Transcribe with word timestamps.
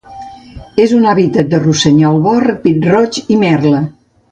És 0.85 0.95
un 0.99 1.05
hàbitat 1.09 1.51
de 1.51 1.59
rossinyol 1.65 2.19
bord, 2.25 2.55
pit-roig 2.65 3.21
i 3.37 3.41
merla. 3.47 3.87